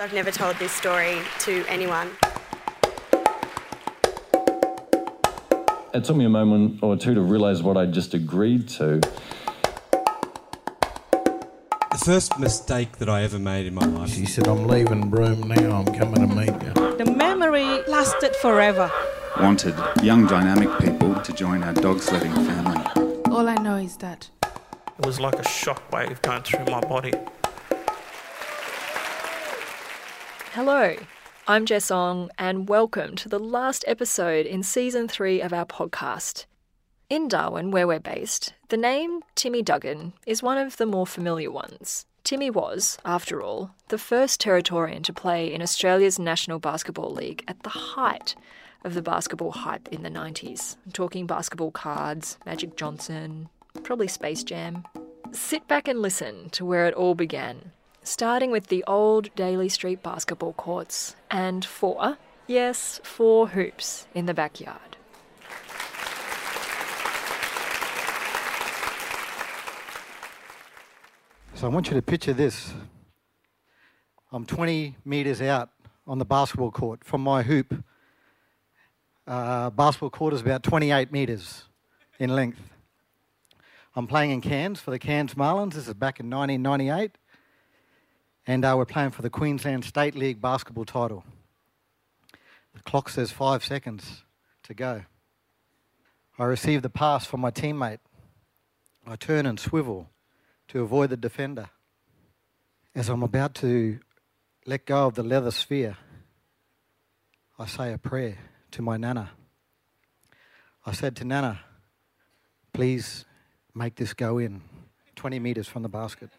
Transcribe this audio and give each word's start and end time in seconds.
I've 0.00 0.14
never 0.14 0.30
told 0.30 0.54
this 0.60 0.70
story 0.70 1.18
to 1.40 1.64
anyone. 1.66 2.10
It 5.92 6.04
took 6.04 6.14
me 6.14 6.24
a 6.24 6.28
moment 6.28 6.80
or 6.84 6.96
two 6.96 7.14
to 7.14 7.20
realise 7.20 7.62
what 7.62 7.76
I'd 7.76 7.92
just 7.92 8.14
agreed 8.14 8.68
to. 8.68 9.00
The 11.90 12.04
first 12.04 12.38
mistake 12.38 12.98
that 12.98 13.08
I 13.08 13.24
ever 13.24 13.40
made 13.40 13.66
in 13.66 13.74
my 13.74 13.86
life. 13.86 14.10
She 14.10 14.24
said, 14.24 14.46
I'm 14.46 14.68
leaving 14.68 15.10
Broome 15.10 15.48
now, 15.48 15.78
I'm 15.80 15.92
coming 15.98 16.28
to 16.28 16.32
meet 16.32 16.62
you. 16.62 16.96
The 16.96 17.12
memory 17.16 17.82
lasted 17.88 18.36
forever. 18.36 18.92
Wanted 19.40 19.74
young 20.00 20.28
dynamic 20.28 20.68
people 20.78 21.16
to 21.16 21.32
join 21.32 21.64
our 21.64 21.74
dog 21.74 22.00
sledding 22.00 22.32
family. 22.32 22.84
All 23.32 23.48
I 23.48 23.56
know 23.56 23.74
is 23.76 23.96
that 23.96 24.30
It 24.42 25.06
was 25.06 25.18
like 25.18 25.40
a 25.40 25.48
shock 25.48 25.92
wave 25.92 26.22
going 26.22 26.42
through 26.42 26.66
my 26.66 26.80
body. 26.82 27.14
Hello, 30.60 30.96
I'm 31.46 31.66
Jess 31.66 31.88
Ong, 31.88 32.30
and 32.36 32.68
welcome 32.68 33.14
to 33.14 33.28
the 33.28 33.38
last 33.38 33.84
episode 33.86 34.44
in 34.44 34.64
season 34.64 35.06
three 35.06 35.40
of 35.40 35.52
our 35.52 35.64
podcast. 35.64 36.46
In 37.08 37.28
Darwin, 37.28 37.70
where 37.70 37.86
we're 37.86 38.00
based, 38.00 38.54
the 38.68 38.76
name 38.76 39.20
Timmy 39.36 39.62
Duggan 39.62 40.14
is 40.26 40.42
one 40.42 40.58
of 40.58 40.76
the 40.76 40.84
more 40.84 41.06
familiar 41.06 41.52
ones. 41.52 42.06
Timmy 42.24 42.50
was, 42.50 42.98
after 43.04 43.40
all, 43.40 43.70
the 43.86 43.98
first 43.98 44.40
Territorian 44.40 45.04
to 45.04 45.12
play 45.12 45.54
in 45.54 45.62
Australia's 45.62 46.18
National 46.18 46.58
Basketball 46.58 47.12
League 47.12 47.44
at 47.46 47.62
the 47.62 47.70
height 47.70 48.34
of 48.84 48.94
the 48.94 49.00
basketball 49.00 49.52
hype 49.52 49.86
in 49.92 50.02
the 50.02 50.10
90s. 50.10 50.76
I'm 50.84 50.90
talking 50.90 51.28
basketball 51.28 51.70
cards, 51.70 52.36
Magic 52.44 52.74
Johnson, 52.74 53.48
probably 53.84 54.08
Space 54.08 54.42
Jam. 54.42 54.82
Sit 55.30 55.68
back 55.68 55.86
and 55.86 56.02
listen 56.02 56.50
to 56.50 56.64
where 56.64 56.88
it 56.88 56.94
all 56.94 57.14
began, 57.14 57.70
starting 58.08 58.50
with 58.50 58.68
the 58.68 58.82
old 58.86 59.28
Daly 59.36 59.68
Street 59.68 60.02
basketball 60.02 60.54
courts 60.54 61.14
and 61.30 61.64
four, 61.64 62.16
yes, 62.46 63.00
four 63.04 63.48
hoops 63.48 64.06
in 64.14 64.24
the 64.24 64.32
backyard. 64.32 64.96
So 71.54 71.66
I 71.66 71.70
want 71.70 71.88
you 71.88 71.94
to 71.94 72.02
picture 72.02 72.32
this. 72.32 72.72
I'm 74.32 74.46
20 74.46 74.96
metres 75.04 75.42
out 75.42 75.70
on 76.06 76.18
the 76.18 76.24
basketball 76.24 76.70
court 76.70 77.04
from 77.04 77.20
my 77.20 77.42
hoop. 77.42 77.84
Uh, 79.26 79.68
basketball 79.70 80.10
court 80.10 80.32
is 80.32 80.40
about 80.40 80.62
28 80.62 81.12
metres 81.12 81.64
in 82.18 82.34
length. 82.34 82.60
I'm 83.94 84.06
playing 84.06 84.30
in 84.30 84.40
Cairns 84.40 84.80
for 84.80 84.92
the 84.92 84.98
Cairns 84.98 85.34
Marlins. 85.34 85.74
This 85.74 85.88
is 85.88 85.94
back 85.94 86.20
in 86.20 86.30
1998. 86.30 87.18
And 88.48 88.64
uh, 88.64 88.72
we're 88.78 88.86
playing 88.86 89.10
for 89.10 89.20
the 89.20 89.28
Queensland 89.28 89.84
State 89.84 90.14
League 90.14 90.40
basketball 90.40 90.86
title. 90.86 91.22
The 92.72 92.80
clock 92.80 93.10
says 93.10 93.30
five 93.30 93.62
seconds 93.62 94.24
to 94.62 94.72
go. 94.72 95.02
I 96.38 96.44
receive 96.44 96.80
the 96.80 96.88
pass 96.88 97.26
from 97.26 97.42
my 97.42 97.50
teammate. 97.50 97.98
I 99.06 99.16
turn 99.16 99.44
and 99.44 99.60
swivel 99.60 100.08
to 100.68 100.80
avoid 100.80 101.10
the 101.10 101.16
defender. 101.18 101.68
As 102.94 103.10
I'm 103.10 103.22
about 103.22 103.54
to 103.56 103.98
let 104.64 104.86
go 104.86 105.06
of 105.06 105.14
the 105.14 105.22
leather 105.22 105.50
sphere, 105.50 105.98
I 107.58 107.66
say 107.66 107.92
a 107.92 107.98
prayer 107.98 108.38
to 108.70 108.80
my 108.80 108.96
Nana. 108.96 109.32
I 110.86 110.92
said 110.92 111.16
to 111.16 111.24
Nana, 111.26 111.60
please 112.72 113.26
make 113.74 113.96
this 113.96 114.14
go 114.14 114.38
in 114.38 114.62
20 115.16 115.38
metres 115.38 115.68
from 115.68 115.82
the 115.82 115.90
basket. 115.90 116.30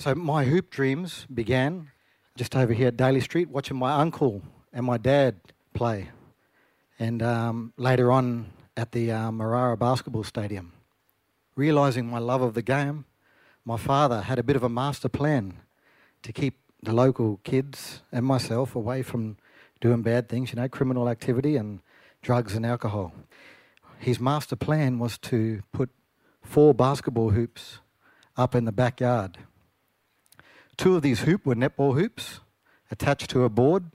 So 0.00 0.14
my 0.14 0.44
hoop 0.44 0.70
dreams 0.70 1.26
began 1.34 1.90
just 2.36 2.54
over 2.54 2.72
here 2.72 2.86
at 2.86 2.96
Daly 2.96 3.20
Street, 3.20 3.48
watching 3.50 3.76
my 3.76 4.00
uncle 4.00 4.42
and 4.72 4.86
my 4.86 4.96
dad 4.96 5.40
play, 5.74 6.10
and 7.00 7.20
um, 7.20 7.72
later 7.76 8.12
on 8.12 8.52
at 8.76 8.92
the 8.92 9.10
uh, 9.10 9.32
Marrara 9.32 9.76
Basketball 9.76 10.22
Stadium. 10.22 10.72
Realising 11.56 12.06
my 12.06 12.20
love 12.20 12.42
of 12.42 12.54
the 12.54 12.62
game, 12.62 13.06
my 13.64 13.76
father 13.76 14.20
had 14.20 14.38
a 14.38 14.44
bit 14.44 14.54
of 14.54 14.62
a 14.62 14.68
master 14.68 15.08
plan 15.08 15.54
to 16.22 16.32
keep 16.32 16.60
the 16.80 16.92
local 16.92 17.40
kids 17.42 18.02
and 18.12 18.24
myself 18.24 18.76
away 18.76 19.02
from 19.02 19.36
doing 19.80 20.02
bad 20.02 20.28
things, 20.28 20.52
you 20.52 20.60
know, 20.60 20.68
criminal 20.68 21.08
activity 21.08 21.56
and 21.56 21.80
drugs 22.22 22.54
and 22.54 22.64
alcohol. 22.64 23.12
His 23.98 24.20
master 24.20 24.54
plan 24.54 25.00
was 25.00 25.18
to 25.18 25.64
put 25.72 25.90
four 26.40 26.72
basketball 26.72 27.30
hoops 27.30 27.80
up 28.36 28.54
in 28.54 28.64
the 28.64 28.70
backyard. 28.70 29.38
Two 30.78 30.94
of 30.94 31.02
these 31.02 31.22
hoops 31.22 31.44
were 31.44 31.56
netball 31.56 31.94
hoops 31.94 32.38
attached 32.88 33.28
to 33.30 33.42
a 33.42 33.48
board. 33.48 33.90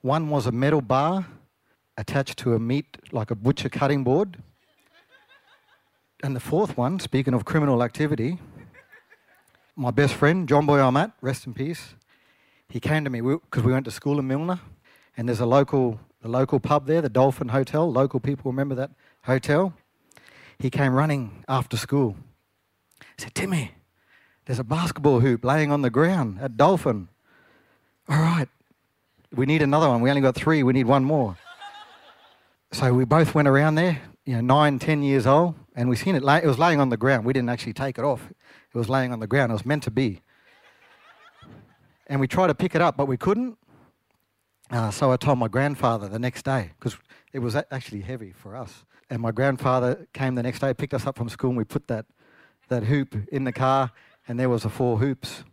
One 0.00 0.30
was 0.30 0.46
a 0.46 0.52
metal 0.52 0.80
bar 0.80 1.26
attached 1.98 2.38
to 2.38 2.54
a 2.54 2.58
meat, 2.58 2.96
like 3.12 3.30
a 3.30 3.34
butcher 3.34 3.68
cutting 3.68 4.02
board. 4.02 4.38
And 6.22 6.34
the 6.34 6.40
fourth 6.40 6.78
one, 6.78 6.98
speaking 6.98 7.34
of 7.34 7.44
criminal 7.44 7.82
activity, 7.82 8.38
my 9.76 9.90
best 9.90 10.14
friend, 10.14 10.48
John 10.48 10.64
Boy 10.64 10.80
Amat, 10.80 11.12
rest 11.20 11.46
in 11.46 11.52
peace, 11.52 11.94
he 12.70 12.80
came 12.80 13.04
to 13.04 13.10
me 13.10 13.20
because 13.20 13.62
we, 13.62 13.66
we 13.66 13.72
went 13.74 13.84
to 13.84 13.90
school 13.90 14.18
in 14.18 14.26
Millner, 14.26 14.60
and 15.18 15.28
there's 15.28 15.40
a 15.40 15.46
local, 15.46 16.00
the 16.22 16.28
local 16.28 16.58
pub 16.58 16.86
there, 16.86 17.02
the 17.02 17.10
Dolphin 17.10 17.48
Hotel. 17.48 17.90
Local 17.92 18.18
people 18.18 18.50
remember 18.50 18.74
that 18.76 18.92
hotel. 19.24 19.74
He 20.58 20.70
came 20.70 20.94
running 20.94 21.44
after 21.48 21.76
school. 21.76 22.16
He 23.18 23.24
said, 23.24 23.34
Timmy, 23.34 23.72
there's 24.46 24.58
a 24.58 24.64
basketball 24.64 25.20
hoop 25.20 25.44
laying 25.44 25.70
on 25.70 25.82
the 25.82 25.90
ground 25.90 26.38
at 26.40 26.56
Dolphin. 26.56 27.08
All 28.08 28.18
right, 28.18 28.48
we 29.34 29.46
need 29.46 29.62
another 29.62 29.88
one. 29.88 30.00
We 30.00 30.10
only 30.10 30.22
got 30.22 30.34
three, 30.34 30.62
we 30.62 30.72
need 30.72 30.86
one 30.86 31.04
more. 31.04 31.36
So 32.72 32.92
we 32.92 33.04
both 33.04 33.34
went 33.34 33.48
around 33.48 33.74
there, 33.76 34.00
you 34.24 34.34
know, 34.34 34.40
nine, 34.40 34.78
ten 34.78 35.02
years 35.02 35.26
old, 35.26 35.54
and 35.76 35.88
we 35.88 35.96
seen 35.96 36.14
it. 36.14 36.22
Lay, 36.22 36.38
it 36.38 36.46
was 36.46 36.58
laying 36.58 36.80
on 36.80 36.88
the 36.88 36.96
ground. 36.96 37.24
We 37.24 37.32
didn't 37.32 37.50
actually 37.50 37.74
take 37.74 37.98
it 37.98 38.04
off. 38.04 38.28
It 38.30 38.78
was 38.78 38.88
laying 38.88 39.12
on 39.12 39.20
the 39.20 39.26
ground. 39.26 39.50
It 39.50 39.54
was 39.54 39.66
meant 39.66 39.82
to 39.84 39.90
be. 39.90 40.22
And 42.06 42.20
we 42.20 42.26
tried 42.26 42.48
to 42.48 42.54
pick 42.54 42.74
it 42.74 42.80
up, 42.80 42.96
but 42.96 43.06
we 43.06 43.16
couldn't. 43.16 43.58
Uh, 44.70 44.90
so 44.90 45.12
I 45.12 45.16
told 45.16 45.38
my 45.38 45.48
grandfather 45.48 46.08
the 46.08 46.18
next 46.18 46.44
day 46.44 46.70
because 46.78 46.96
it 47.32 47.40
was 47.40 47.54
actually 47.54 48.00
heavy 48.00 48.32
for 48.32 48.56
us. 48.56 48.84
And 49.10 49.20
my 49.20 49.30
grandfather 49.30 50.06
came 50.14 50.34
the 50.34 50.42
next 50.42 50.60
day, 50.60 50.72
picked 50.72 50.94
us 50.94 51.06
up 51.06 51.16
from 51.16 51.28
school, 51.28 51.50
and 51.50 51.58
we 51.58 51.64
put 51.64 51.88
that 51.88 52.06
that 52.68 52.84
hoop 52.84 53.14
in 53.30 53.44
the 53.44 53.52
car, 53.52 53.92
and 54.26 54.38
there 54.38 54.48
was 54.48 54.62
the 54.62 54.70
four 54.70 54.98
hoops. 54.98 55.44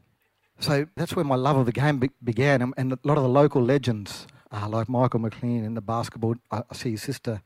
So 0.60 0.88
that's 0.96 1.16
where 1.16 1.26
my 1.26 1.36
love 1.36 1.58
of 1.58 1.66
the 1.66 1.72
game 1.72 2.00
be- 2.00 2.12
began, 2.24 2.62
and, 2.62 2.74
and 2.78 2.94
a 2.94 3.00
lot 3.04 3.18
of 3.18 3.24
the 3.24 3.30
local 3.30 3.64
legends, 3.64 4.28
uh, 4.52 4.68
like 4.68 4.90
Michael 4.90 5.20
McLean 5.20 5.64
in 5.64 5.74
the 5.74 5.82
basketball. 5.82 6.36
I 6.52 6.64
I 6.70 6.76
see 6.76 6.92
his 6.92 7.02
sister 7.02 7.42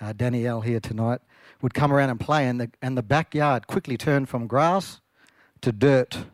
uh, 0.00 0.12
Danielle 0.12 0.60
here 0.60 0.80
tonight, 0.80 1.20
would 1.62 1.74
come 1.74 1.92
around 1.92 2.10
and 2.10 2.20
play, 2.20 2.46
and 2.46 2.60
the, 2.60 2.70
and 2.82 2.96
the 2.96 3.02
backyard 3.02 3.66
quickly 3.66 3.96
turned 3.96 4.28
from 4.28 4.46
grass 4.46 5.00
to 5.60 5.72
dirt. 5.72 6.24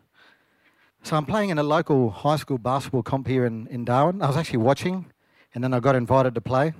So 1.03 1.17
I'm 1.17 1.27
playing 1.27 1.51
in 1.51 1.59
a 1.59 1.63
local 1.63 2.11
high 2.11 2.37
school 2.37 2.59
basketball 2.59 3.03
comp 3.03 3.27
here 3.27 3.47
in, 3.47 3.67
in 3.69 3.85
Darwin. 3.85 4.23
I 4.23 4.27
was 4.27 4.37
actually 4.37 4.59
watching, 4.59 5.07
and 5.55 5.63
then 5.65 5.73
I 5.73 5.81
got 5.81 5.95
invited 5.95 6.35
to 6.35 6.41
play, 6.41 6.75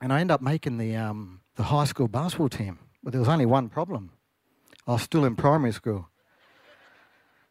and 0.00 0.12
I 0.12 0.20
ended 0.20 0.34
up 0.34 0.42
making 0.42 0.78
the, 0.78 0.96
um, 0.96 1.40
the 1.56 1.64
high 1.64 1.84
school 1.84 2.08
basketball 2.08 2.48
team. 2.48 2.78
But 3.02 3.12
there 3.12 3.20
was 3.20 3.28
only 3.28 3.46
one 3.46 3.68
problem. 3.68 4.10
I 4.86 4.92
was 4.92 5.02
still 5.02 5.24
in 5.24 5.36
primary 5.36 5.72
school. 5.72 6.08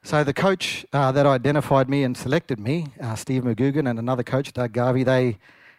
So 0.05 0.23
the 0.23 0.33
coach 0.33 0.85
uh, 0.91 1.13
that 1.13 1.25
identified 1.25 1.89
me 1.89 2.03
and 2.03 2.15
selected 2.15 2.59
me, 2.59 2.87
uh, 3.01 3.15
Steve 3.15 3.43
McGugan, 3.43 3.89
and 3.89 3.97
another 3.97 4.21
coach, 4.23 4.51
Doug 4.51 4.73
Garvey, 4.73 5.03
they, 5.03 5.37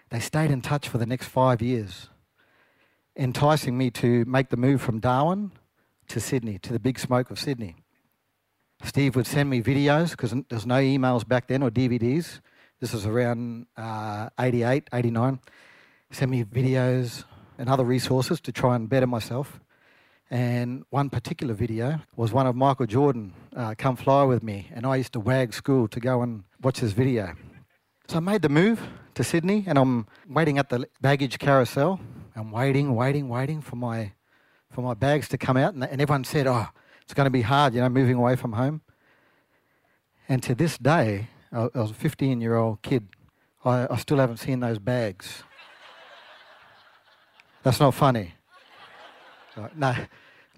they 0.08 0.18
stayed 0.18 0.50
in 0.50 0.62
touch 0.62 0.88
for 0.88 0.96
the 0.96 1.04
next 1.04 1.26
five 1.26 1.60
years 1.60 2.08
enticing 3.16 3.78
me 3.78 3.90
to 3.90 4.24
make 4.24 4.48
the 4.48 4.56
move 4.56 4.80
from 4.80 4.98
Darwin 4.98 5.52
to 6.08 6.20
Sydney, 6.20 6.58
to 6.58 6.72
the 6.72 6.78
big 6.78 6.98
smoke 6.98 7.30
of 7.30 7.38
Sydney. 7.38 7.76
Steve 8.82 9.16
would 9.16 9.26
send 9.26 9.48
me 9.48 9.62
videos 9.62 10.10
because 10.10 10.34
there's 10.48 10.66
no 10.66 10.76
emails 10.76 11.26
back 11.26 11.46
then 11.46 11.62
or 11.62 11.70
DVDs. 11.70 12.40
This 12.80 12.92
was 12.92 13.06
around 13.06 13.66
uh, 13.76 14.30
88, 14.38 14.88
89. 14.92 15.38
Send 16.10 16.30
me 16.30 16.44
videos 16.44 17.24
and 17.56 17.68
other 17.68 17.84
resources 17.84 18.40
to 18.42 18.52
try 18.52 18.74
and 18.74 18.88
better 18.88 19.06
myself. 19.06 19.60
And 20.34 20.84
one 20.90 21.10
particular 21.10 21.54
video 21.54 22.00
was 22.16 22.32
one 22.32 22.48
of 22.48 22.56
Michael 22.56 22.86
Jordan, 22.86 23.32
uh, 23.54 23.76
Come 23.78 23.94
Fly 23.94 24.24
With 24.24 24.42
Me. 24.42 24.68
And 24.74 24.84
I 24.84 24.96
used 24.96 25.12
to 25.12 25.20
wag 25.20 25.54
school 25.54 25.86
to 25.86 26.00
go 26.00 26.22
and 26.22 26.42
watch 26.60 26.80
this 26.80 26.90
video. 26.90 27.34
So 28.08 28.16
I 28.16 28.20
made 28.20 28.42
the 28.42 28.48
move 28.48 28.80
to 29.14 29.22
Sydney 29.22 29.62
and 29.68 29.78
I'm 29.78 30.08
waiting 30.28 30.58
at 30.58 30.70
the 30.70 30.88
baggage 31.00 31.38
carousel. 31.38 32.00
I'm 32.34 32.50
waiting, 32.50 32.96
waiting, 32.96 33.28
waiting 33.28 33.60
for 33.60 33.76
my, 33.76 34.10
for 34.72 34.80
my 34.82 34.94
bags 34.94 35.28
to 35.28 35.38
come 35.38 35.56
out. 35.56 35.74
And, 35.74 35.84
and 35.84 36.02
everyone 36.02 36.24
said, 36.24 36.48
oh, 36.48 36.66
it's 37.02 37.14
going 37.14 37.26
to 37.26 37.30
be 37.30 37.42
hard, 37.42 37.72
you 37.72 37.80
know, 37.80 37.88
moving 37.88 38.16
away 38.16 38.34
from 38.34 38.54
home. 38.54 38.80
And 40.28 40.42
to 40.42 40.56
this 40.56 40.76
day, 40.78 41.28
I, 41.52 41.68
I 41.72 41.78
was 41.78 41.92
a 41.92 41.94
15 41.94 42.40
year 42.40 42.56
old 42.56 42.82
kid. 42.82 43.06
I, 43.64 43.86
I 43.88 43.96
still 43.98 44.18
haven't 44.18 44.38
seen 44.38 44.58
those 44.58 44.80
bags. 44.80 45.44
That's 47.62 47.78
not 47.78 47.94
funny. 47.94 48.34
No. 49.76 49.94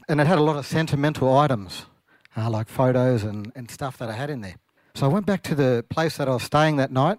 And 0.08 0.20
it 0.20 0.26
had 0.26 0.38
a 0.38 0.42
lot 0.42 0.56
of 0.56 0.66
sentimental 0.66 1.36
items, 1.36 1.86
uh, 2.36 2.48
like 2.48 2.68
photos 2.68 3.24
and, 3.24 3.50
and 3.56 3.70
stuff 3.70 3.98
that 3.98 4.08
I 4.08 4.12
had 4.12 4.30
in 4.30 4.40
there. 4.40 4.56
So 4.94 5.06
I 5.06 5.08
went 5.08 5.26
back 5.26 5.42
to 5.44 5.54
the 5.54 5.84
place 5.90 6.16
that 6.16 6.28
I 6.28 6.32
was 6.32 6.44
staying 6.44 6.76
that 6.76 6.92
night 6.92 7.18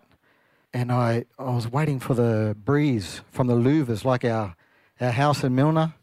and 0.73 0.91
I, 0.91 1.25
I 1.39 1.51
was 1.51 1.67
waiting 1.71 1.99
for 1.99 2.13
the 2.13 2.55
breeze 2.63 3.21
from 3.31 3.47
the 3.47 3.55
louvers, 3.55 4.03
like 4.03 4.23
our, 4.25 4.55
our 4.99 5.11
house 5.11 5.43
in 5.43 5.55
Millner. 5.55 5.93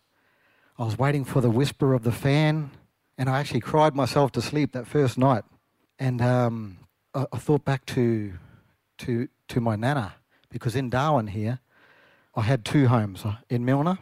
I 0.79 0.85
was 0.85 0.99
waiting 0.99 1.25
for 1.25 1.41
the 1.41 1.51
whisper 1.51 1.95
of 1.95 2.03
the 2.03 2.13
fan, 2.13 2.71
and 3.17 3.29
I 3.29 3.39
actually 3.39 3.61
cried 3.61 3.95
myself 3.95 4.33
to 4.33 4.43
sleep 4.43 4.73
that 4.73 4.87
first 4.87 5.17
night. 5.17 5.45
And 5.99 6.21
um, 6.21 6.79
I, 7.15 7.27
I 7.33 7.39
thought 7.39 7.65
back 7.65 7.87
to, 7.87 8.33
to, 8.99 9.29
to 9.49 9.61
my 9.61 9.77
nana, 9.77 10.17
because 10.51 10.75
in 10.75 10.91
Darwin 10.91 11.29
here, 11.29 11.61
I 12.35 12.43
had 12.43 12.65
two 12.65 12.89
homes. 12.89 13.25
In 13.49 13.65
Millner, 13.65 13.99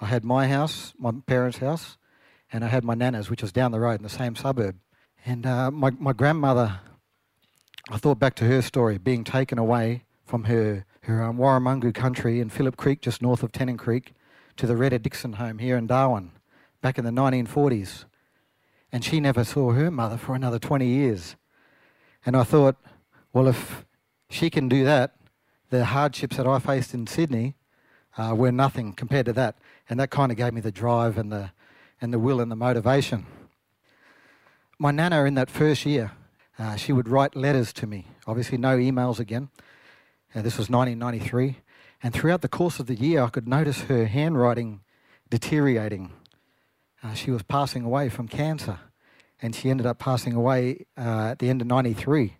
I 0.00 0.06
had 0.06 0.24
my 0.24 0.48
house, 0.48 0.92
my 0.98 1.12
parents' 1.26 1.58
house, 1.58 1.96
and 2.52 2.64
I 2.64 2.68
had 2.68 2.84
my 2.84 2.94
nana's, 2.94 3.30
which 3.30 3.42
was 3.42 3.52
down 3.52 3.72
the 3.72 3.80
road 3.80 4.00
in 4.00 4.02
the 4.02 4.08
same 4.08 4.34
suburb. 4.34 4.76
And 5.24 5.46
uh, 5.46 5.70
my, 5.70 5.90
my 5.90 6.12
grandmother, 6.12 6.80
I 7.90 7.98
thought 7.98 8.18
back 8.18 8.34
to 8.36 8.44
her 8.44 8.62
story, 8.62 8.98
being 8.98 9.24
taken 9.24 9.58
away 9.58 10.04
from 10.24 10.44
her, 10.44 10.84
her 11.02 11.22
um, 11.22 11.38
Warramungu 11.38 11.94
country 11.94 12.40
in 12.40 12.48
Phillip 12.48 12.76
Creek, 12.76 13.02
just 13.02 13.22
north 13.22 13.42
of 13.42 13.52
Tennant 13.52 13.78
Creek, 13.78 14.14
to 14.56 14.66
the 14.66 14.76
Retta 14.76 14.98
Dixon 14.98 15.34
home 15.34 15.58
here 15.58 15.76
in 15.76 15.86
Darwin 15.86 16.32
back 16.80 16.98
in 16.98 17.04
the 17.04 17.10
1940s. 17.10 18.04
And 18.92 19.04
she 19.04 19.20
never 19.20 19.44
saw 19.44 19.72
her 19.72 19.90
mother 19.90 20.16
for 20.16 20.34
another 20.34 20.58
20 20.58 20.86
years. 20.86 21.36
And 22.26 22.36
I 22.36 22.42
thought, 22.42 22.76
well, 23.32 23.46
if 23.46 23.84
she 24.28 24.50
can 24.50 24.68
do 24.68 24.84
that, 24.84 25.16
the 25.70 25.84
hardships 25.84 26.36
that 26.36 26.46
I 26.46 26.58
faced 26.58 26.94
in 26.94 27.06
Sydney 27.06 27.54
uh, 28.18 28.34
were 28.36 28.50
nothing 28.50 28.92
compared 28.92 29.26
to 29.26 29.32
that. 29.34 29.56
And 29.88 30.00
that 30.00 30.10
kind 30.10 30.32
of 30.32 30.38
gave 30.38 30.52
me 30.52 30.60
the 30.60 30.72
drive 30.72 31.16
and 31.16 31.30
the, 31.30 31.52
and 32.00 32.12
the 32.12 32.18
will 32.18 32.40
and 32.40 32.50
the 32.50 32.56
motivation. 32.56 33.26
My 34.78 34.90
nana, 34.90 35.24
in 35.24 35.34
that 35.34 35.50
first 35.50 35.84
year, 35.84 36.12
uh, 36.58 36.76
she 36.76 36.92
would 36.92 37.08
write 37.08 37.36
letters 37.36 37.72
to 37.74 37.86
me. 37.86 38.06
Obviously, 38.26 38.58
no 38.58 38.76
emails 38.76 39.18
again. 39.18 39.50
Uh, 40.34 40.42
this 40.42 40.56
was 40.56 40.70
1993. 40.70 41.58
And 42.02 42.14
throughout 42.14 42.40
the 42.40 42.48
course 42.48 42.80
of 42.80 42.86
the 42.86 42.94
year, 42.94 43.22
I 43.22 43.28
could 43.28 43.46
notice 43.46 43.82
her 43.82 44.06
handwriting 44.06 44.80
deteriorating. 45.28 46.12
Uh, 47.02 47.14
she 47.14 47.30
was 47.30 47.42
passing 47.42 47.84
away 47.84 48.08
from 48.08 48.28
cancer, 48.28 48.78
and 49.40 49.54
she 49.54 49.70
ended 49.70 49.86
up 49.86 49.98
passing 49.98 50.34
away 50.34 50.86
uh, 50.98 51.28
at 51.30 51.38
the 51.38 51.48
end 51.48 51.60
of 51.60 51.66
93. 51.66 52.36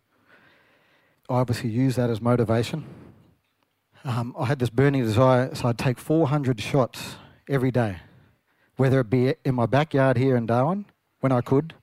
I 1.29 1.35
obviously 1.35 1.71
used 1.71 1.97
that 1.97 2.11
as 2.11 2.21
motivation. 2.21 2.85
Um, 4.05 4.35
I 4.39 4.47
had 4.47 4.59
this 4.59 4.71
burning 4.71 5.03
desire, 5.03 5.55
so 5.55 5.69
I'd 5.69 5.79
take 5.79 5.99
400 5.99 6.61
shots 6.61 7.17
every 7.49 7.71
day, 7.71 7.99
whether 8.81 8.99
it 9.00 9.11
be 9.11 9.35
in 9.44 9.55
my 9.55 9.67
backyard 9.67 10.17
here 10.17 10.35
in 10.35 10.47
Darwin, 10.47 10.87
when 11.21 11.31
I 11.31 11.43
could, 11.43 11.75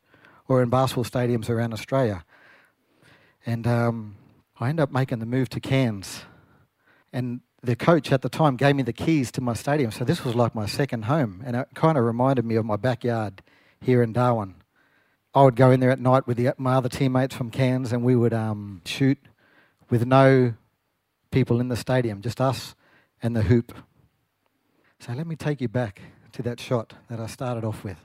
or 0.48 0.64
in 0.64 0.70
basketball 0.72 1.04
stadiums 1.04 1.48
around 1.48 1.72
Australia. 1.72 2.26
And 3.46 3.68
um, 3.68 4.16
I 4.60 4.70
ended 4.70 4.82
up 4.82 4.92
making 4.92 5.20
the 5.20 5.28
move 5.28 5.48
to 5.50 5.60
Cairns. 5.60 6.24
And 7.14 7.42
the 7.62 7.76
coach 7.76 8.12
at 8.12 8.24
the 8.24 8.30
time 8.30 8.56
gave 8.56 8.76
me 8.76 8.82
the 8.82 8.94
keys 8.94 9.32
to 9.34 9.42
my 9.42 9.54
stadium. 9.54 9.92
So 9.92 10.06
this 10.06 10.26
was 10.26 10.34
like 10.34 10.56
my 10.56 10.66
second 10.66 11.06
home. 11.06 11.44
And 11.46 11.56
it 11.56 11.68
kind 11.76 12.00
of 12.00 12.04
reminded 12.04 12.46
me 12.46 12.56
of 12.56 12.66
my 12.66 12.78
backyard 12.78 13.44
here 13.80 14.02
in 14.02 14.12
Darwin. 14.12 14.56
I 15.36 15.44
would 15.44 15.56
go 15.56 15.70
in 15.70 15.80
there 15.80 15.92
at 15.92 16.00
night 16.00 16.26
with 16.26 16.38
the, 16.38 16.56
my 16.58 16.74
other 16.74 16.90
teammates 16.90 17.36
from 17.36 17.52
Cairns 17.52 17.94
and 17.94 18.04
we 18.04 18.16
would 18.16 18.34
um, 18.34 18.82
shoot 18.86 19.20
with 19.92 20.08
no 20.08 20.56
people 21.30 21.60
in 21.60 21.68
the 21.68 21.78
stadium, 21.78 22.24
just 22.24 22.42
us 22.42 22.74
and 23.22 23.36
the 23.36 23.44
hoop. 23.44 23.72
So 25.00 25.14
let 25.14 25.28
me 25.28 25.36
take 25.36 25.62
you 25.62 25.68
back 25.68 26.02
to 26.38 26.44
that 26.44 26.60
shot 26.60 26.94
that 27.10 27.20
I 27.20 27.26
started 27.26 27.66
off 27.66 27.84
with. 27.84 27.98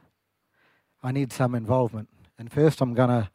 I 1.02 1.12
need 1.12 1.32
some 1.32 1.55
involvement. 1.55 2.08
And 2.38 2.50
first, 2.50 2.81
I'm 2.81 2.94
going 2.94 3.11
to 3.11 3.31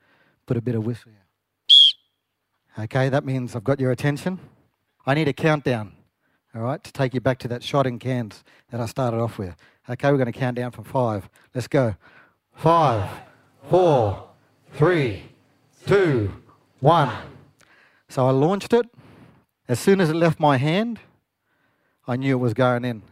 put 0.47 0.57
a 0.57 0.61
bit 0.61 0.73
of 0.73 0.85
whistle 0.85 1.11
here. 1.11 2.83
Okay, 2.83 3.07
that 3.09 3.23
means 3.23 3.55
I've 3.55 3.63
got 3.63 3.79
your 3.79 3.91
attention. 3.91 4.39
I 5.05 5.13
need 5.13 5.27
a 5.27 5.33
countdown, 5.33 5.94
all 6.53 6.61
right, 6.61 6.83
to 6.83 6.91
take 6.91 7.13
you 7.13 7.21
back 7.21 7.38
to 7.39 7.47
that 7.47 7.61
shot 7.63 7.85
in 7.85 7.99
Cairns 7.99 8.44
that 8.71 8.81
I 8.81 8.88
started 8.88 9.17
off 9.17 9.38
with. 9.38 9.55
Okay, 9.88 10.11
we're 10.11 10.17
going 10.17 10.31
to 10.31 10.38
count 10.38 10.57
down 10.57 10.71
from 10.71 10.83
five. 10.83 11.29
Let's 11.53 11.67
go. 11.67 11.95
Five, 12.55 13.07
four, 13.69 14.29
three, 14.73 15.23
two, 15.85 16.33
one. 16.79 17.11
So 18.09 18.25
I 18.25 18.31
launched 18.31 18.73
it. 18.73 18.88
As 19.67 19.79
soon 19.79 20.01
as 20.01 20.09
it 20.09 20.15
left 20.15 20.39
my 20.39 20.57
hand, 20.57 20.99
I 22.07 22.15
knew 22.15 22.35
it 22.35 22.39
was 22.39 22.55
going 22.55 22.83
in. 22.83 23.03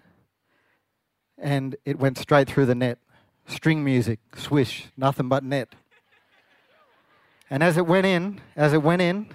And 1.38 1.76
it 1.86 2.00
went 2.00 2.18
straight 2.18 2.50
through 2.50 2.66
the 2.66 2.76
net. 2.76 3.00
String 3.48 3.84
music, 3.84 4.20
swish, 4.36 4.88
nothing 4.98 5.30
but 5.30 5.44
net. 5.44 5.76
And 7.50 7.62
as 7.62 7.78
it 7.78 7.86
went 7.86 8.08
in, 8.08 8.42
as 8.56 8.74
it 8.74 8.82
went 8.82 9.02
in, 9.02 9.28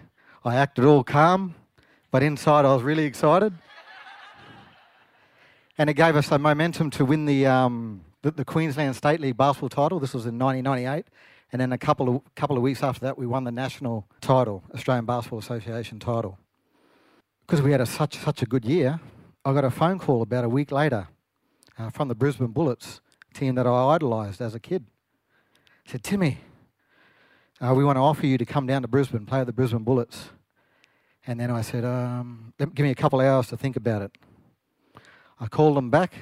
I 0.45 0.57
acted 0.57 0.85
all 0.85 1.05
calm, 1.05 1.55
but 2.11 2.23
inside 2.23 2.65
I 2.65 2.75
was 2.75 2.83
really 2.83 3.05
excited. 3.05 3.53
and 5.79 5.89
it 5.89 5.95
gave 5.95 6.17
us 6.17 6.29
the 6.29 6.39
momentum 6.39 6.91
to 6.91 7.05
win 7.05 7.25
the, 7.27 7.47
um, 7.47 8.01
the, 8.23 8.33
the, 8.33 8.45
Queensland 8.45 8.97
State 8.97 9.21
League 9.21 9.37
basketball 9.37 9.69
title. 9.69 10.01
This 10.01 10.13
was 10.13 10.27
in 10.27 10.39
1998. 10.39 11.07
And 11.53 11.61
then 11.61 11.73
a 11.73 11.79
couple 11.79 12.17
of, 12.17 12.35
couple 12.35 12.57
of 12.57 12.63
weeks 12.63 12.83
after 12.83 13.01
that, 13.03 13.17
we 13.17 13.27
won 13.27 13.45
the 13.45 13.53
national 13.53 14.07
title, 14.21 14.65
Australian 14.75 15.05
Basketball 15.05 15.39
Association 15.39 15.99
title. 15.99 16.39
Because 17.47 17.63
we 17.63 17.73
had 17.73 17.81
a, 17.81 17.87
such, 17.87 18.17
such 18.19 18.43
a 18.43 18.47
good 18.47 18.65
year, 18.65 19.01
I 19.45 19.53
got 19.53 19.65
a 19.65 19.71
phone 19.71 19.99
call 19.99 20.23
about 20.23 20.45
a 20.45 20.49
week 20.49 20.73
later 20.73 21.09
uh, 21.81 21.91
from 21.91 22.09
the 22.09 22.15
Brisbane 22.15 22.49
Bullets, 22.49 23.01
team 23.33 23.55
that 23.55 23.67
I 23.67 23.95
idolised 23.95 24.41
as 24.41 24.55
a 24.55 24.61
kid. 24.61 24.85
said, 25.87 26.03
Timmy, 26.03 26.39
uh, 27.61 27.75
we 27.75 27.85
want 27.85 27.97
to 27.97 28.01
offer 28.01 28.27
you 28.27 28.37
to 28.39 28.45
come 28.45 28.67
down 28.67 28.83
to 28.83 28.89
Brisbane, 28.89 29.25
play 29.25 29.41
with 29.41 29.47
the 29.47 29.53
Brisbane 29.53 29.83
Bullets. 29.83 30.31
And 31.27 31.39
then 31.39 31.51
I 31.51 31.63
said, 31.63 31.85
um, 31.85 32.53
give 32.59 32.79
me 32.79 32.91
a 32.91 32.95
couple 32.95 33.21
hours 33.21 33.49
to 33.49 33.57
think 33.57 33.77
about 33.77 34.03
it. 34.03 34.13
I 35.39 35.47
called 35.47 35.77
them 35.77 35.91
back 35.91 36.15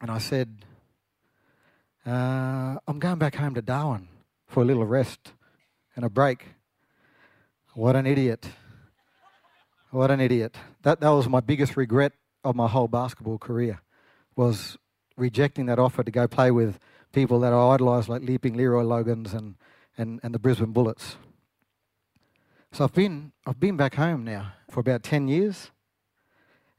and 0.00 0.10
I 0.10 0.18
said, 0.18 0.64
uh, 2.06 2.76
I'm 2.86 2.98
going 2.98 3.18
back 3.18 3.34
home 3.34 3.54
to 3.54 3.62
Darwin 3.62 4.08
for 4.46 4.62
a 4.62 4.66
little 4.66 4.84
rest 4.84 5.32
and 5.96 6.04
a 6.04 6.10
break. 6.10 6.46
What 7.74 7.96
an 7.96 8.06
idiot. 8.06 8.46
What 9.90 10.10
an 10.10 10.20
idiot. 10.20 10.56
That, 10.82 11.00
that 11.00 11.10
was 11.10 11.28
my 11.28 11.40
biggest 11.40 11.76
regret 11.76 12.12
of 12.44 12.54
my 12.54 12.68
whole 12.68 12.88
basketball 12.88 13.38
career 13.38 13.80
was 14.36 14.76
rejecting 15.16 15.66
that 15.66 15.78
offer 15.78 16.02
to 16.02 16.10
go 16.10 16.26
play 16.26 16.50
with 16.50 16.78
people 17.12 17.40
that 17.40 17.52
I 17.52 17.74
idolised 17.74 18.08
like 18.08 18.22
Leaping 18.22 18.56
Leroy 18.56 18.82
Loggins 18.82 19.34
and, 19.34 19.56
and, 19.96 20.20
and 20.22 20.34
the 20.34 20.38
Brisbane 20.38 20.72
Bullets. 20.72 21.16
So 22.72 22.84
I've 22.84 22.94
been, 22.94 23.32
I've 23.46 23.60
been 23.60 23.76
back 23.76 23.96
home 23.96 24.24
now 24.24 24.54
for 24.70 24.80
about 24.80 25.02
10 25.02 25.28
years, 25.28 25.70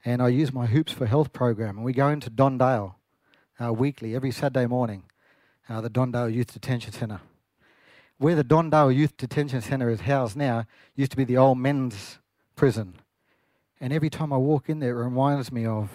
and 0.04 0.20
I 0.20 0.28
use 0.28 0.52
my 0.52 0.66
Hoops 0.66 0.92
for 0.92 1.06
Health 1.06 1.32
program. 1.32 1.76
And 1.76 1.84
we 1.84 1.92
go 1.92 2.08
into 2.08 2.30
Don 2.30 2.58
Dale 2.58 2.96
uh, 3.62 3.72
weekly, 3.72 4.14
every 4.16 4.32
Saturday 4.32 4.66
morning, 4.66 5.04
uh, 5.68 5.80
the 5.80 5.88
Don 5.88 6.10
Dale 6.10 6.28
Youth 6.28 6.52
Detention 6.52 6.92
Centre. 6.92 7.20
Where 8.18 8.34
the 8.34 8.44
Don 8.44 8.70
Dale 8.70 8.90
Youth 8.90 9.16
Detention 9.16 9.60
Centre 9.60 9.88
is 9.88 10.00
housed 10.00 10.36
now 10.36 10.66
used 10.96 11.12
to 11.12 11.16
be 11.16 11.24
the 11.24 11.36
old 11.36 11.58
men's 11.58 12.18
prison. 12.56 12.96
And 13.80 13.92
every 13.92 14.10
time 14.10 14.32
I 14.32 14.36
walk 14.36 14.68
in 14.68 14.80
there, 14.80 14.98
it 15.00 15.04
reminds 15.04 15.52
me 15.52 15.66
of 15.66 15.90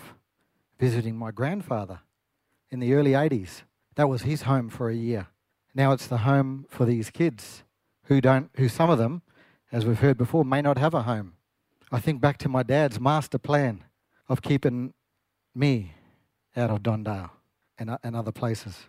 visiting 0.79 1.15
my 1.15 1.31
grandfather 1.31 2.00
in 2.69 2.79
the 2.79 2.93
early 2.93 3.12
80s. 3.12 3.63
That 3.95 4.09
was 4.09 4.21
his 4.24 4.43
home 4.43 4.69
for 4.69 4.89
a 4.89 4.95
year. 4.95 5.27
Now 5.75 5.91
it's 5.91 6.07
the 6.07 6.19
home 6.19 6.65
for 6.69 6.86
these 6.86 7.09
kids 7.09 7.63
who 8.05 8.21
don't, 8.21 8.50
who 8.55 8.69
some 8.69 8.89
of 8.89 8.98
them 8.98 9.21
as 9.71 9.86
we've 9.86 10.00
heard 10.00 10.17
before, 10.17 10.43
may 10.43 10.62
not 10.62 10.77
have 10.77 10.93
a 10.93 11.03
home. 11.03 11.33
I 11.91 12.00
think 12.00 12.21
back 12.21 12.38
to 12.39 12.50
my 12.50 12.63
dad's 12.63 13.00
master 13.00 13.38
plan 13.38 13.83
of 14.27 14.41
keeping 14.41 14.93
me 15.55 15.93
out 16.55 16.69
of 16.69 16.83
Don 16.83 17.03
Dale 17.03 17.31
and, 17.77 17.89
uh, 17.89 17.98
and 18.03 18.15
other 18.15 18.31
places. 18.31 18.86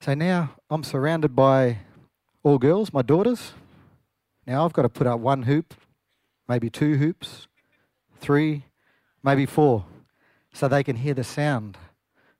So 0.00 0.14
now 0.14 0.56
I'm 0.68 0.84
surrounded 0.84 1.36
by 1.36 1.78
all 2.42 2.58
girls, 2.58 2.92
my 2.92 3.02
daughters. 3.02 3.52
Now 4.46 4.64
I've 4.64 4.72
got 4.72 4.82
to 4.82 4.88
put 4.88 5.06
up 5.06 5.20
one 5.20 5.42
hoop, 5.42 5.74
maybe 6.48 6.70
two 6.70 6.96
hoops, 6.96 7.46
three, 8.18 8.64
maybe 9.22 9.46
four, 9.46 9.84
so 10.52 10.68
they 10.68 10.82
can 10.82 10.96
hear 10.96 11.14
the 11.14 11.24
sound 11.24 11.78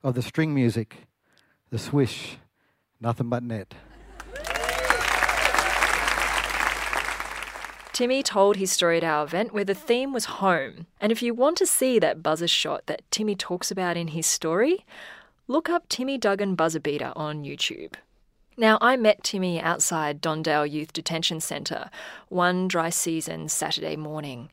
of 0.02 0.14
the 0.14 0.22
string 0.22 0.54
music, 0.54 1.06
the 1.70 1.78
swish, 1.78 2.38
nothing 3.00 3.28
but 3.28 3.42
net. 3.42 3.74
Timmy 7.92 8.22
told 8.22 8.56
his 8.56 8.72
story 8.72 8.96
at 8.96 9.04
our 9.04 9.24
event 9.24 9.52
where 9.52 9.64
the 9.64 9.74
theme 9.74 10.14
was 10.14 10.24
home. 10.24 10.86
And 11.02 11.12
if 11.12 11.22
you 11.22 11.34
want 11.34 11.58
to 11.58 11.66
see 11.66 11.98
that 11.98 12.22
buzzer 12.22 12.48
shot 12.48 12.86
that 12.86 13.02
Timmy 13.10 13.34
talks 13.34 13.70
about 13.70 13.98
in 13.98 14.08
his 14.08 14.26
story, 14.26 14.86
look 15.46 15.68
up 15.68 15.86
Timmy 15.88 16.16
Duggan 16.16 16.54
Buzzer 16.54 16.80
Beater 16.80 17.12
on 17.14 17.44
YouTube. 17.44 17.94
Now, 18.56 18.78
I 18.80 18.96
met 18.96 19.22
Timmy 19.22 19.60
outside 19.60 20.20
Don 20.20 20.42
Dale 20.42 20.66
Youth 20.66 20.92
Detention 20.92 21.40
Centre 21.40 21.90
one 22.28 22.68
dry 22.68 22.88
season 22.88 23.48
Saturday 23.48 23.96
morning. 23.96 24.50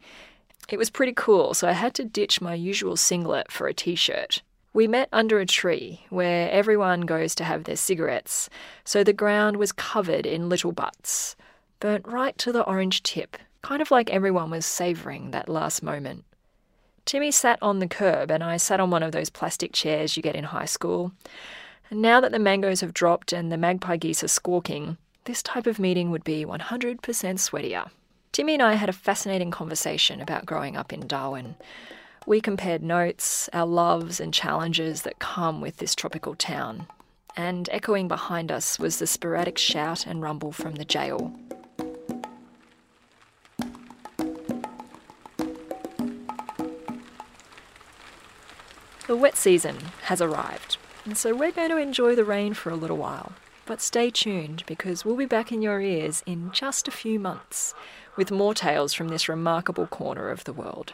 It 0.69 0.77
was 0.77 0.89
pretty 0.89 1.13
cool, 1.13 1.53
so 1.53 1.67
I 1.67 1.73
had 1.73 1.93
to 1.95 2.03
ditch 2.03 2.41
my 2.41 2.53
usual 2.53 2.97
singlet 2.97 3.51
for 3.51 3.67
a 3.67 3.73
t 3.73 3.95
shirt. 3.95 4.41
We 4.73 4.87
met 4.87 5.09
under 5.11 5.39
a 5.39 5.45
tree 5.45 6.05
where 6.09 6.51
everyone 6.51 7.01
goes 7.01 7.33
to 7.35 7.43
have 7.43 7.63
their 7.63 7.75
cigarettes, 7.75 8.49
so 8.83 9.03
the 9.03 9.13
ground 9.13 9.57
was 9.57 9.71
covered 9.71 10.25
in 10.25 10.49
little 10.49 10.71
butts 10.71 11.35
burnt 11.79 12.07
right 12.07 12.37
to 12.39 12.51
the 12.51 12.63
orange 12.63 13.03
tip, 13.03 13.37
kind 13.61 13.81
of 13.81 13.91
like 13.91 14.09
everyone 14.09 14.49
was 14.49 14.65
savouring 14.65 15.31
that 15.31 15.49
last 15.49 15.83
moment. 15.83 16.23
Timmy 17.05 17.31
sat 17.31 17.59
on 17.61 17.79
the 17.79 17.87
curb, 17.87 18.31
and 18.31 18.43
I 18.43 18.57
sat 18.57 18.79
on 18.79 18.89
one 18.89 19.03
of 19.03 19.11
those 19.11 19.29
plastic 19.29 19.71
chairs 19.73 20.17
you 20.17 20.23
get 20.23 20.35
in 20.35 20.43
high 20.45 20.65
school. 20.65 21.11
And 21.89 22.01
now 22.01 22.19
that 22.19 22.31
the 22.31 22.39
mangoes 22.39 22.81
have 22.81 22.93
dropped 22.93 23.31
and 23.31 23.51
the 23.51 23.57
magpie 23.57 23.97
geese 23.97 24.23
are 24.23 24.27
squawking, 24.27 24.97
this 25.23 25.41
type 25.41 25.67
of 25.67 25.79
meeting 25.79 26.11
would 26.11 26.23
be 26.23 26.45
100% 26.45 26.99
sweatier. 26.99 27.89
Timmy 28.37 28.53
and 28.53 28.61
I 28.61 28.75
had 28.75 28.87
a 28.87 28.93
fascinating 28.93 29.49
conversation 29.49 30.21
about 30.21 30.45
growing 30.45 30.77
up 30.77 30.93
in 30.93 31.07
Darwin. 31.07 31.55
We 32.27 32.39
compared 32.39 32.83
notes, 32.83 33.49
our 33.51 33.65
loves 33.65 34.19
and 34.19 34.31
challenges 34.31 35.01
that 35.01 35.17
come 35.17 35.59
with 35.59 35.77
this 35.77 35.95
tropical 35.95 36.35
town. 36.35 36.85
And 37.35 37.67
echoing 37.71 38.07
behind 38.07 38.51
us 38.51 38.77
was 38.77 38.99
the 38.99 39.07
sporadic 39.07 39.57
shout 39.57 40.05
and 40.05 40.21
rumble 40.21 40.51
from 40.51 40.75
the 40.75 40.85
jail. 40.85 41.33
The 49.07 49.15
wet 49.15 49.35
season 49.35 49.77
has 50.03 50.21
arrived, 50.21 50.77
and 51.05 51.17
so 51.17 51.35
we're 51.35 51.51
going 51.51 51.71
to 51.71 51.77
enjoy 51.77 52.13
the 52.13 52.23
rain 52.23 52.53
for 52.53 52.69
a 52.69 52.75
little 52.75 52.97
while. 52.97 53.31
But 53.67 53.81
stay 53.81 54.09
tuned 54.09 54.63
because 54.65 55.03
we'll 55.03 55.17
be 55.17 55.25
back 55.25 55.51
in 55.51 55.61
your 55.61 55.81
ears 55.81 56.23
in 56.25 56.51
just 56.53 56.87
a 56.87 56.91
few 56.91 57.19
months 57.19 57.73
with 58.15 58.31
more 58.31 58.53
tales 58.53 58.93
from 58.93 59.09
this 59.09 59.27
remarkable 59.27 59.87
corner 59.87 60.29
of 60.29 60.45
the 60.45 60.53
world. 60.53 60.93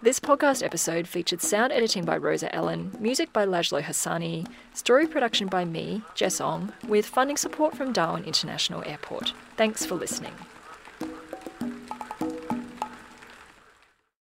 This 0.00 0.18
podcast 0.18 0.64
episode 0.64 1.06
featured 1.06 1.42
sound 1.42 1.70
editing 1.70 2.06
by 2.06 2.16
Rosa 2.16 2.54
Ellen, 2.54 2.96
music 2.98 3.30
by 3.32 3.44
Lajlo 3.44 3.82
Hassani, 3.82 4.46
story 4.72 5.06
production 5.06 5.48
by 5.48 5.66
me, 5.66 6.00
Jess 6.14 6.40
Ong, 6.40 6.72
with 6.86 7.04
funding 7.04 7.36
support 7.36 7.76
from 7.76 7.92
Darwin 7.92 8.24
International 8.24 8.82
Airport. 8.86 9.34
Thanks 9.58 9.84
for 9.84 9.96
listening. 9.96 10.32